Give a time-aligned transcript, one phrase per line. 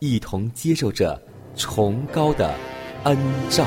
[0.00, 1.20] 一同接受着
[1.54, 2.54] 崇高的
[3.04, 3.16] 恩
[3.50, 3.66] 照。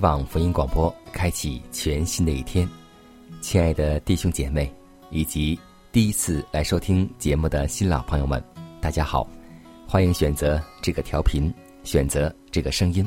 [0.00, 2.66] 希望福音广播开启全新的一天，
[3.42, 4.72] 亲爱的弟兄姐妹
[5.10, 5.60] 以及
[5.92, 8.42] 第一次来收听节目的新老朋友们，
[8.80, 9.28] 大家好，
[9.86, 11.52] 欢迎选择这个调频，
[11.84, 13.06] 选择这个声音。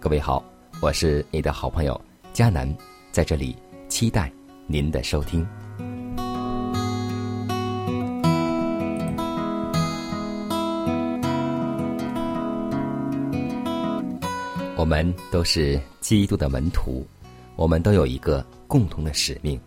[0.00, 0.42] 各位好，
[0.82, 2.00] 我是你的好朋友
[2.32, 2.68] 佳南，
[3.12, 3.56] 在这里
[3.88, 4.28] 期待
[4.66, 5.46] 您的收听。
[14.88, 17.06] 们都是基督的门徒，
[17.56, 19.60] 我们都有一个共同的使命，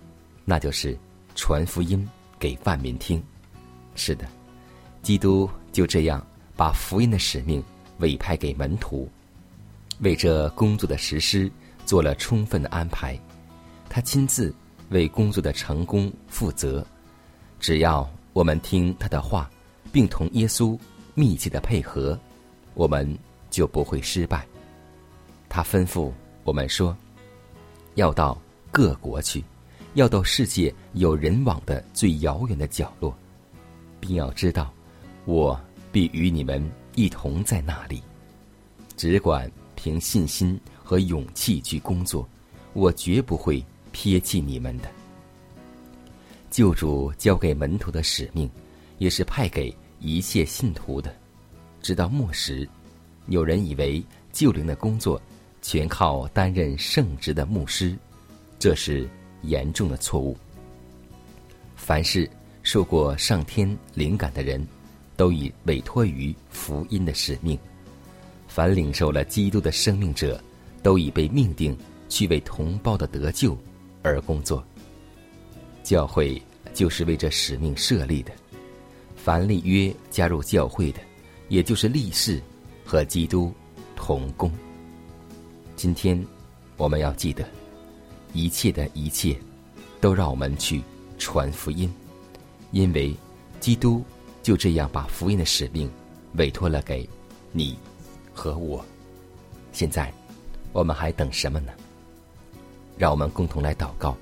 [0.43, 0.97] 那就是
[1.35, 2.09] 传福音
[2.39, 3.21] 给万民听。
[3.93, 4.25] 是的，
[5.03, 7.63] 基督就这样把福音的使命
[7.99, 9.07] 委派给门徒，
[9.99, 11.51] 为这工作的实施
[11.85, 13.17] 做了充分的安排。
[13.87, 14.51] 他亲自
[14.89, 16.83] 为工作的成功负责。
[17.59, 19.47] 只要我们听他的话，
[19.91, 20.75] 并同耶稣
[21.13, 22.17] 密切的配合，
[22.73, 23.15] 我们
[23.51, 24.47] 就不会失败。
[25.53, 26.09] 他吩咐
[26.45, 26.95] 我们说
[27.95, 28.41] ：“要到
[28.71, 29.43] 各国去，
[29.95, 33.13] 要到世界有人往的最遥远的角落，
[33.99, 34.73] 并要知道，
[35.25, 35.59] 我
[35.91, 38.01] 必与你们一同在那里。
[38.95, 42.25] 只管凭信心和勇气去工作，
[42.71, 44.89] 我绝不会撇弃你们的。”
[46.49, 48.49] 救主交给门徒的使命，
[48.99, 51.13] 也是派给一切信徒的。
[51.81, 52.65] 直到末时，
[53.27, 54.01] 有人以为
[54.31, 55.21] 救灵的工作。
[55.61, 57.95] 全靠担任圣职的牧师，
[58.57, 59.07] 这是
[59.43, 60.35] 严重的错误。
[61.75, 62.29] 凡是
[62.63, 64.65] 受过上天灵感的人，
[65.15, 67.57] 都已委托于福音的使命；
[68.47, 70.41] 凡领受了基督的生命者，
[70.83, 71.77] 都已被命定
[72.09, 73.57] 去为同胞的得救
[74.03, 74.63] 而工作。
[75.83, 76.41] 教会
[76.73, 78.31] 就是为这使命设立的。
[79.15, 80.99] 凡立约加入教会的，
[81.49, 82.41] 也就是立誓
[82.83, 83.53] 和基督
[83.95, 84.51] 同工。
[85.81, 86.23] 今天，
[86.77, 87.43] 我们要记得，
[88.33, 89.35] 一切的一切，
[89.99, 90.79] 都让我们去
[91.17, 91.91] 传福音，
[92.69, 93.17] 因为
[93.59, 94.03] 基督
[94.43, 95.89] 就这样把福音的使命
[96.35, 97.09] 委托了给
[97.51, 97.75] 你
[98.31, 98.85] 和我。
[99.71, 100.13] 现在，
[100.71, 101.71] 我们还等什么呢？
[102.95, 104.15] 让我们共同来祷告，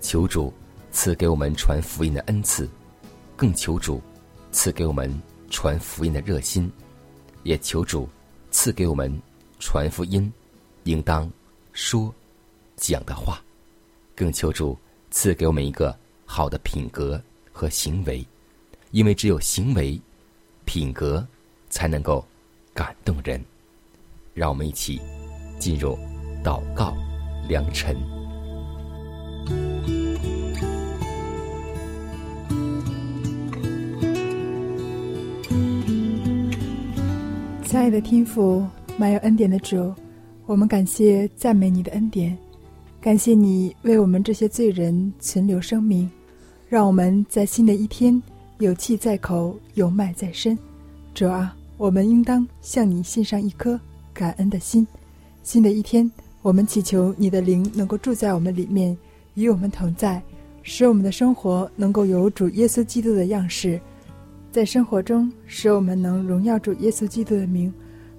[0.00, 0.52] 求主
[0.90, 2.68] 赐给我们传福音的恩赐，
[3.36, 4.02] 更求主
[4.50, 6.68] 赐给我们传福音的热心，
[7.44, 8.08] 也求主
[8.50, 9.22] 赐给我们
[9.60, 10.32] 传福音。
[10.86, 11.28] 应当
[11.72, 12.14] 说
[12.76, 13.42] 讲的话，
[14.14, 14.78] 更求助
[15.10, 17.20] 赐给我们一个好的品格
[17.52, 18.24] 和行为，
[18.92, 20.00] 因为只有行为、
[20.64, 21.26] 品格
[21.68, 22.24] 才能够
[22.72, 23.44] 感动人。
[24.32, 25.00] 让我们一起
[25.58, 25.98] 进入
[26.44, 26.94] 祷告
[27.48, 27.96] 良辰。
[37.64, 38.64] 亲爱的天父，
[38.96, 39.92] 满有恩典的主。
[40.46, 42.38] 我们感谢赞美你的恩典，
[43.00, 46.08] 感谢你为我们这些罪人存留生命，
[46.68, 48.22] 让我们在新的一天
[48.58, 50.56] 有气在口，有脉在身。
[51.12, 53.78] 主啊，我们应当向你献上一颗
[54.14, 54.86] 感恩的心。
[55.42, 56.08] 新的一天，
[56.42, 58.96] 我们祈求你的灵能够住在我们里面，
[59.34, 60.22] 与我们同在，
[60.62, 63.80] 使我们的生活能够有主耶稣基督的样式，
[64.52, 67.74] 在生活中使我们能荣耀主耶稣基督的名，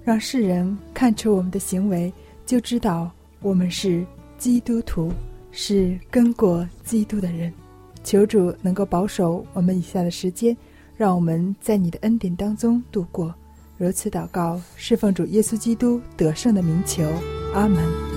[0.08, 2.10] 让世人看出我们的行为，
[2.46, 3.10] 就知道
[3.42, 4.02] 我们是
[4.38, 5.12] 基督徒，
[5.52, 7.52] 是跟过基督的人。
[8.02, 10.56] 求主能够保守我们以下的时间，
[10.96, 13.34] 让我们在你的恩典当中度过。
[13.76, 17.04] 如此祷告，侍奉主耶稣基督得胜的名求，
[17.52, 18.07] 阿门。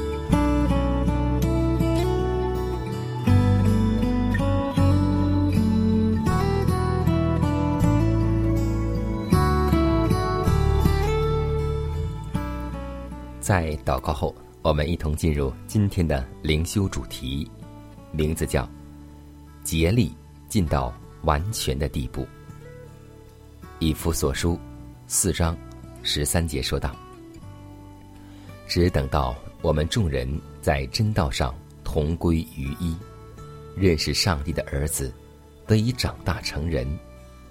[13.52, 17.46] 在祷告后，我们一同进入今天的灵修主题，
[18.14, 18.66] 名字叫
[19.62, 20.16] “竭力
[20.48, 20.94] 进到
[21.24, 22.26] 完全的地步”。
[23.80, 24.58] 以弗所书。
[25.06, 25.58] 四章
[26.02, 26.96] 十三节说道
[28.70, 30.26] ：“只等到我们众人
[30.62, 31.54] 在真道上
[31.84, 32.96] 同归于一，
[33.76, 35.14] 认识上帝的儿子，
[35.68, 36.88] 得以长大成人，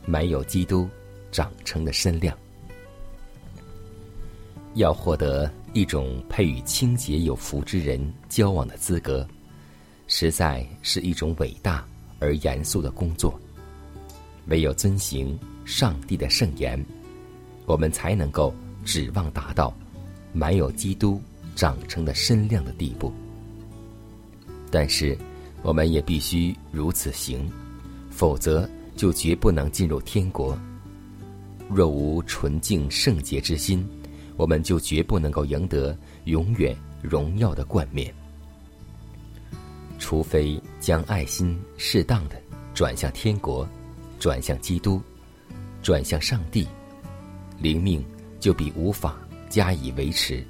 [0.07, 0.89] 没有基督
[1.31, 2.35] 长成的身量。
[4.75, 9.27] 要获得一种配与清洁有福之人交往的资格，
[10.07, 11.85] 实在是一种伟大
[12.19, 13.39] 而严肃的工作。
[14.47, 16.83] 唯有遵行上帝的圣言。”
[17.67, 18.53] 我们才能够
[18.85, 19.73] 指望达到
[20.33, 21.23] 满有基督
[21.55, 23.13] 长成的身量的地步。
[24.73, 25.17] 但是，
[25.63, 27.49] 我们也必须如此行，
[28.11, 30.59] 否则就绝不能进入天国。
[31.69, 33.89] 若无纯净圣洁之心，
[34.41, 35.95] 我们就绝不能够赢得
[36.25, 38.11] 永远荣耀的冠冕。
[39.99, 42.41] 除非将爱心适当的
[42.73, 43.69] 转向天国，
[44.19, 44.99] 转向基督，
[45.83, 46.67] 转向上帝。
[47.59, 48.03] 灵命
[48.41, 49.15] 就必无法
[49.51, 50.43] 加以维持。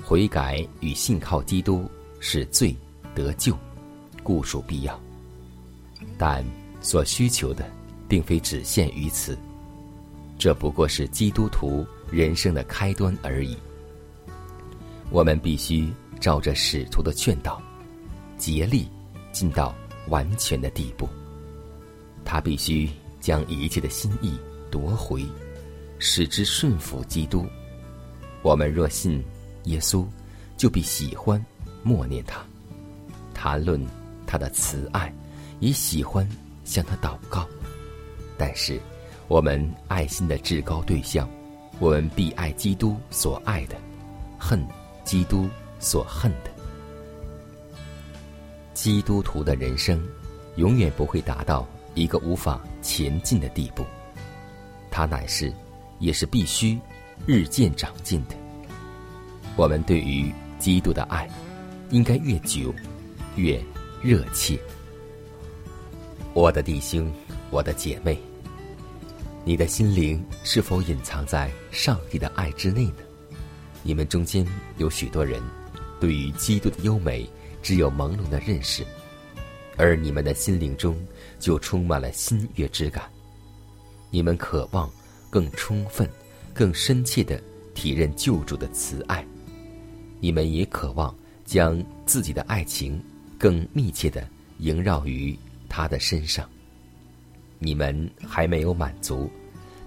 [0.00, 1.90] 悔改与信靠基督
[2.20, 2.72] 是罪
[3.16, 3.58] 得救，
[4.22, 4.96] 故属必要。
[6.16, 6.44] 但
[6.80, 7.68] 所需求的，
[8.06, 9.36] 并非只限于此，
[10.38, 13.56] 这不过是基督徒人生的开端而已。
[15.10, 17.62] 我们必须照着使徒的劝导，
[18.38, 18.88] 竭力
[19.32, 19.74] 进到
[20.08, 21.08] 完全的地步。
[22.24, 22.88] 他必须
[23.20, 24.38] 将一切的心意
[24.70, 25.24] 夺回。
[25.98, 27.46] 使之顺服基督。
[28.42, 29.24] 我们若信
[29.64, 30.04] 耶稣，
[30.54, 31.42] 就必喜欢
[31.82, 32.44] 默念他，
[33.32, 33.82] 谈论
[34.26, 35.10] 他的慈爱，
[35.58, 36.28] 也喜欢
[36.64, 37.48] 向他祷告。
[38.36, 38.78] 但是，
[39.26, 41.26] 我们爱心的至高对象，
[41.78, 43.76] 我们必爱基督所爱的，
[44.38, 44.66] 恨
[45.04, 46.50] 基督所恨的。
[48.74, 50.02] 基督徒的人生，
[50.56, 53.84] 永远不会达到一个无法前进的地步。
[54.90, 55.52] 他乃是。
[55.98, 56.78] 也是必须
[57.24, 58.34] 日渐长进的。
[59.56, 61.26] 我们对于基督的爱，
[61.88, 62.70] 应该越久
[63.34, 63.58] 越
[64.02, 64.58] 热切。
[66.34, 67.10] 我的弟兄，
[67.50, 68.18] 我的姐妹，
[69.46, 72.96] 你的心灵是否隐藏在上帝的爱之内呢？
[73.84, 74.44] 你们中间
[74.76, 75.40] 有许多人，
[76.00, 77.24] 对于基督的优美
[77.62, 78.84] 只有朦胧的认识，
[79.76, 80.98] 而你们的心灵中
[81.38, 83.04] 就充满了新悦之感。
[84.10, 84.90] 你们渴望。
[85.28, 86.08] 更充分、
[86.54, 87.38] 更深切的
[87.74, 89.26] 体认救主的慈爱，
[90.18, 91.14] 你们也渴望
[91.44, 92.98] 将自己的爱情
[93.36, 94.26] 更密切的
[94.58, 95.36] 萦绕于
[95.68, 96.48] 他的身上。
[97.58, 99.30] 你们还没有满足，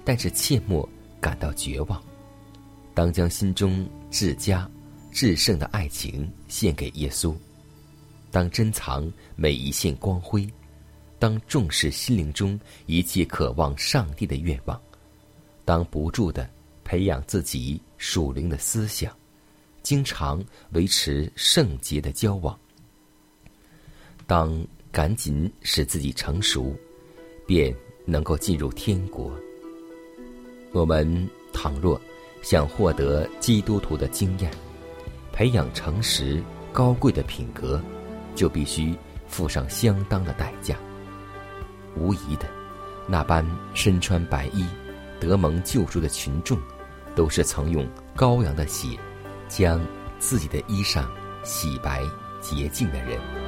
[0.03, 0.87] 但是切莫
[1.21, 2.01] 感到绝望。
[2.93, 4.69] 当将心中至佳、
[5.11, 7.35] 至圣的爱情献给耶稣，
[8.31, 10.47] 当珍藏每一线光辉，
[11.17, 14.79] 当重视心灵中一切渴望上帝的愿望。
[15.63, 16.49] 当不住的
[16.83, 19.15] 培养自己属灵的思想，
[19.83, 22.59] 经常维持圣洁的交往。
[24.27, 26.75] 当赶紧使自己成熟，
[27.49, 27.75] 便
[28.05, 29.33] 能够进入天国。
[30.71, 31.99] 我们倘若
[32.43, 34.51] 想获得基督徒的经验，
[35.33, 37.81] 培养诚实高贵的品格，
[38.35, 38.95] 就必须
[39.27, 40.77] 付上相当的代价。
[41.95, 42.45] 无疑的，
[43.07, 44.63] 那般身穿白衣。
[45.19, 46.55] 得蒙救赎的群众，
[47.15, 47.83] 都是曾用
[48.15, 48.89] 羔羊的血，
[49.47, 49.83] 将
[50.19, 51.03] 自己的衣裳
[51.43, 52.03] 洗白
[52.41, 53.38] 洁净的人。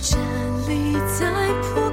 [0.00, 0.18] 站
[0.66, 1.89] 立在坡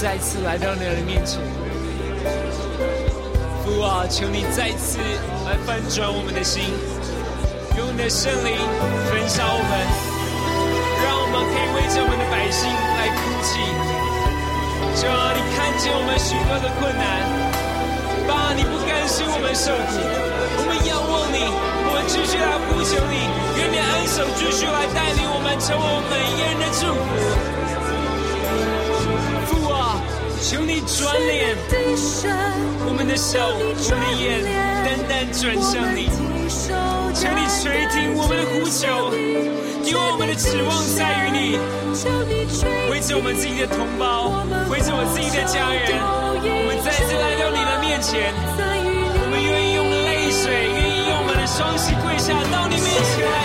[0.00, 1.40] 再次来到你的面前。
[3.66, 4.98] 父啊，求你再次
[5.44, 6.70] 来翻转我们的心，
[7.76, 8.54] 用你的圣灵
[9.10, 9.74] 焚烧我们，
[11.02, 13.58] 让我们可以为着我们的百姓来哭泣。
[15.02, 17.26] 主啊，你看见我们许多的困难，
[18.30, 23.26] 爸，你不甘心我们受苦，我们仰望你，我们继续来呼求你，
[23.58, 27.58] 愿你恩手继续来带领我们，成为我们每一个人的祝福。
[30.40, 31.54] 求你转脸，
[32.86, 34.40] 我们的手，我们的眼，
[34.80, 36.08] 单单转向你。
[37.12, 39.12] 求你垂听我们的呼求，
[39.84, 41.58] 因为我们的指望在于你。
[42.88, 44.40] 为着我们自己的同胞，
[44.72, 48.32] 为着我自己的家人，我们再次来到你的面前。
[48.56, 53.44] 我们愿意用泪水，愿意用我们的双膝跪下到你面前来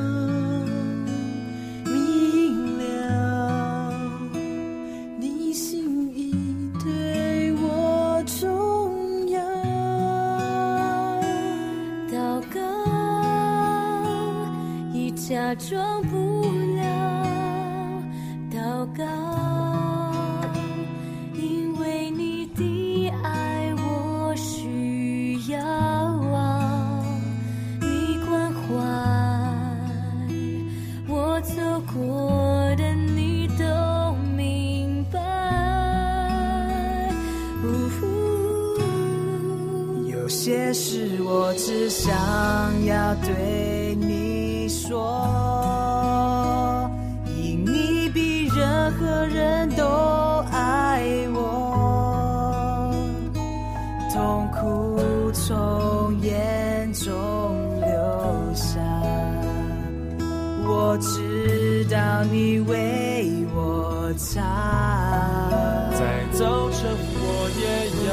[15.61, 15.90] 说
[54.13, 57.09] 痛苦从眼中
[57.79, 57.89] 流
[58.53, 58.81] 下，
[60.67, 61.97] 我知道
[62.29, 64.41] 你为我擦。
[65.97, 66.91] 在早晨，
[67.21, 67.63] 我也
[68.09, 68.11] 要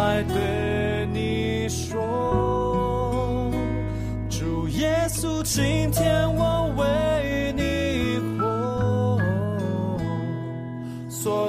[0.00, 3.48] 来对你说，
[4.28, 9.20] 主耶稣，今天我为你活，
[11.08, 11.48] 所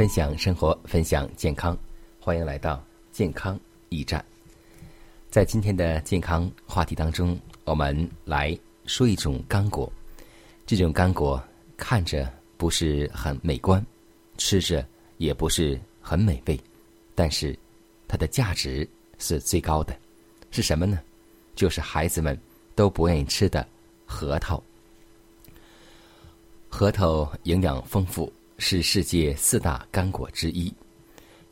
[0.00, 1.76] 分享生活，分享健康，
[2.18, 2.82] 欢迎来到
[3.12, 3.60] 健康
[3.90, 4.24] 驿站。
[5.28, 9.92] 在今天的健康话题当中，我们来说一种干果。
[10.64, 11.38] 这种干果
[11.76, 13.84] 看着不是很美观，
[14.38, 14.82] 吃着
[15.18, 16.58] 也不是很美味，
[17.14, 17.54] 但是
[18.08, 19.94] 它的价值是最高的。
[20.50, 20.98] 是什么呢？
[21.54, 22.34] 就是孩子们
[22.74, 23.68] 都不愿意吃的
[24.06, 24.62] 核桃。
[26.70, 30.72] 核桃营养丰富，是世界四大干果之一。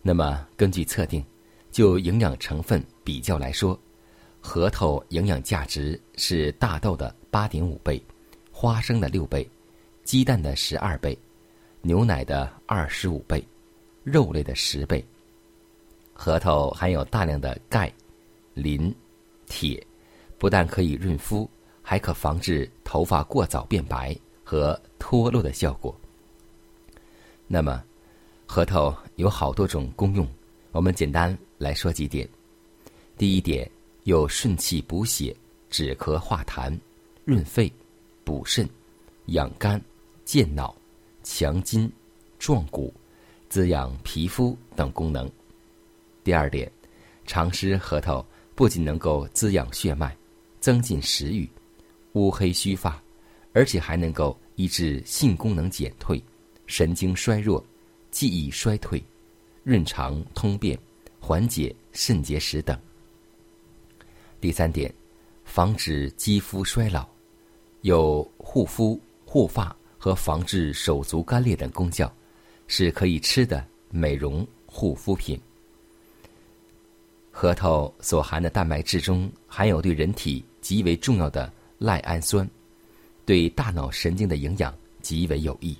[0.02, 1.24] 那么，根据测定，
[1.72, 3.78] 就营养成分比较来说，
[4.40, 8.00] 核桃营养价值是大豆的八点五倍，
[8.52, 9.48] 花生的六倍，
[10.04, 11.18] 鸡蛋的十二倍，
[11.80, 13.42] 牛奶的二十五倍，
[14.04, 15.02] 肉类的十倍。
[16.12, 17.90] 核桃含有大量的钙、
[18.52, 18.94] 磷、
[19.46, 19.82] 铁，
[20.36, 21.48] 不但可以润肤，
[21.80, 25.98] 还可防治头发过早变白和脱落的效果。
[27.50, 27.82] 那么，
[28.46, 30.28] 核桃有好多种功用，
[30.70, 32.28] 我们简单来说几点。
[33.16, 33.68] 第一点，
[34.04, 35.34] 有顺气补血、
[35.70, 36.78] 止咳化痰、
[37.24, 37.72] 润肺、
[38.22, 38.68] 补肾、
[39.26, 39.80] 养肝、
[40.26, 40.76] 健脑、
[41.22, 41.90] 强筋、
[42.38, 42.92] 壮骨、
[43.48, 45.28] 滋养皮肤等功能。
[46.22, 46.70] 第二点，
[47.26, 50.14] 常吃核桃不仅能够滋养血脉、
[50.60, 51.48] 增进食欲、
[52.12, 53.02] 乌黑须发，
[53.54, 56.22] 而且还能够抑制性功能减退、
[56.68, 57.64] 神经衰弱、
[58.12, 59.02] 记忆衰退、
[59.64, 60.78] 润肠通便、
[61.18, 62.78] 缓解肾结石等。
[64.40, 64.94] 第三点，
[65.44, 67.08] 防止肌肤衰老，
[67.80, 72.14] 有护肤、护发和防治手足干裂等功效，
[72.68, 75.40] 是可以吃的美容护肤品。
[77.30, 82.48] 核桃所含的蛋白质中含有对人体极为重要的赖氨酸，
[83.24, 85.76] 对大脑神经的营养极为有益。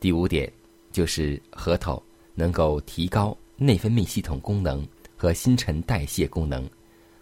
[0.00, 0.50] 第五点
[0.92, 2.00] 就是核桃
[2.34, 6.68] 能够提高内分泌系统功能和新陈代谢功能，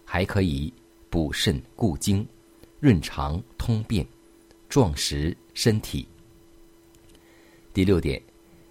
[0.05, 0.73] 还可以
[1.09, 2.27] 补肾固精、
[2.79, 4.07] 润肠通便、
[4.69, 6.07] 壮实身体。
[7.73, 8.21] 第六点，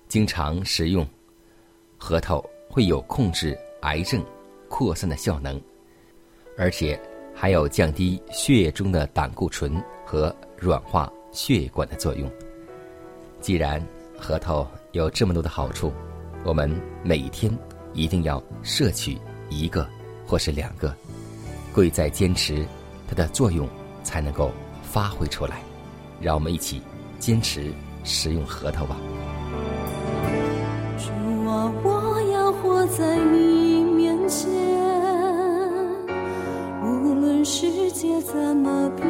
[0.07, 1.07] 经常食用
[1.97, 4.23] 核桃会有控制癌症
[4.69, 5.59] 扩散的效能，
[6.57, 6.99] 而且
[7.33, 12.31] 还有降低血液中的胆固醇和软化血管的作用。
[13.41, 13.83] 既然
[14.19, 15.91] 核桃有这么多的好处，
[16.43, 16.69] 我们
[17.03, 17.55] 每天
[17.93, 19.17] 一定要摄取
[19.49, 19.87] 一个
[20.25, 20.93] 或是两个，
[21.73, 22.65] 贵在坚持，
[23.07, 23.67] 它的作用
[24.03, 24.51] 才能够
[24.81, 25.61] 发挥出来。
[26.21, 26.81] 让我们一起
[27.19, 27.71] 坚持
[28.03, 28.95] 食用核桃吧。
[30.97, 31.11] 主
[31.47, 34.49] 啊，我要活在你面前，
[36.81, 39.05] 无论世界怎么变，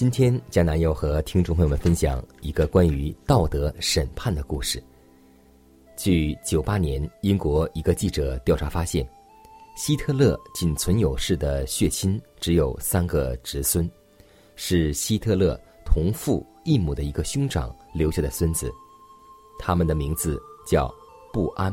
[0.00, 4.82] 今天江南又和听众朋友们分享一个关于道德审判的故事。
[5.94, 9.06] 据九八年英国一个记者调查发现，
[9.76, 13.86] 希特勒仅存有世的血亲只有三个侄孙，
[14.56, 18.72] 是希特勒同父异母的一个兄长留下的孙子，
[19.58, 20.90] 他们的名字叫
[21.30, 21.70] 布安、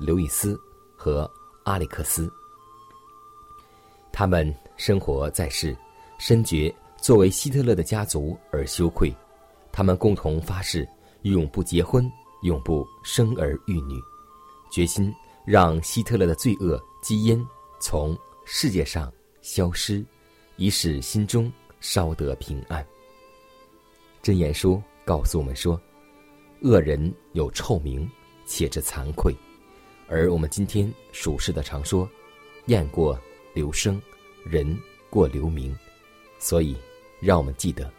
[0.00, 0.60] 刘易斯
[0.96, 1.30] 和
[1.62, 2.28] 阿里克斯。
[4.10, 5.76] 他们生活在世，
[6.18, 9.14] 深觉作为希特勒的家族而羞愧，
[9.72, 10.88] 他们共同发誓
[11.22, 12.10] 永不结婚。
[12.42, 14.00] 永不生儿育女，
[14.70, 15.12] 决心
[15.44, 17.44] 让希特勒的罪恶基因
[17.80, 20.04] 从世界上消失，
[20.54, 22.86] 以使心中稍得平安。
[24.22, 25.80] 真言书告诉我们说
[26.62, 28.08] ：“恶人有臭名，
[28.46, 29.34] 且之惭愧。”
[30.08, 32.08] 而我们今天属世的常说
[32.66, 33.18] ：“雁过
[33.52, 34.00] 留声，
[34.44, 34.78] 人
[35.10, 35.76] 过留名。”
[36.38, 36.76] 所以，
[37.20, 37.90] 让我们记得，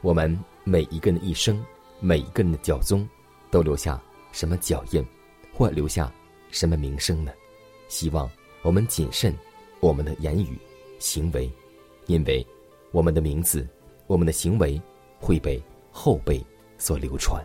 [0.00, 1.64] 我们每一个人的一生，
[2.00, 3.08] 每一个人的脚踪。
[3.50, 5.06] 都留下什么脚印，
[5.52, 6.10] 或留下
[6.50, 7.30] 什么名声呢？
[7.86, 8.26] 希望
[8.62, 9.36] 我们谨慎
[9.78, 10.58] 我们的言语、
[10.98, 11.52] 行为，
[12.06, 12.46] 因为
[12.92, 13.68] 我们的名字、
[14.06, 14.80] 我们的行为
[15.20, 16.42] 会被后辈
[16.78, 17.44] 所流传。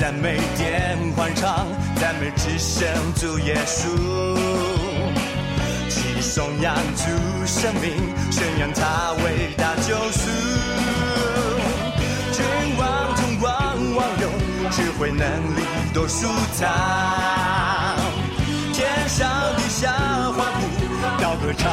[0.00, 3.84] 赞美殿欢唱，赞美只圣主耶稣，
[5.90, 7.02] 齐颂扬主
[7.44, 7.92] 生命，
[8.32, 10.30] 宣扬他伟大救赎。
[12.32, 12.42] 君
[12.78, 13.52] 王统光
[13.94, 14.30] 王有
[14.70, 15.20] 智慧能
[15.54, 15.60] 力
[15.92, 16.26] 都属
[16.58, 17.94] 他，
[18.72, 19.92] 天上地下
[20.32, 21.70] 欢呼，高歌唱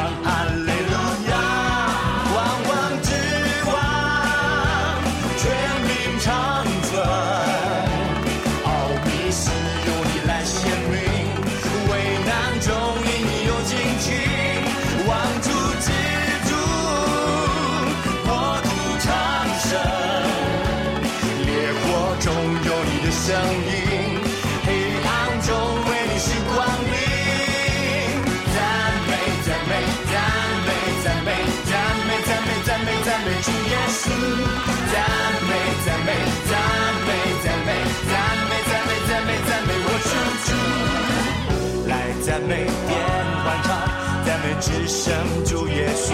[44.60, 46.12] 只剩主耶稣，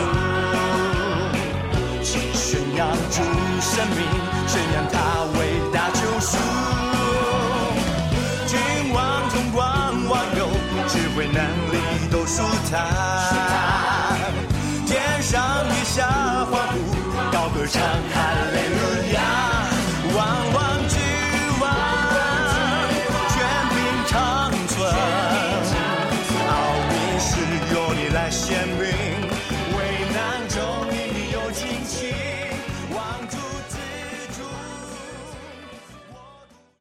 [2.02, 3.22] 请宣扬主
[3.60, 4.06] 生命，
[4.46, 4.98] 宣扬他
[5.38, 5.38] 伟
[5.72, 6.36] 大救赎。
[8.46, 8.58] 君
[8.92, 9.64] 王、同光、
[10.10, 10.46] 万有
[10.88, 12.74] 智慧能力都属他，
[14.86, 16.06] 天上地下
[16.50, 16.76] 欢呼，
[17.32, 18.20] 高歌唱哈
[18.52, 19.63] 利路亚。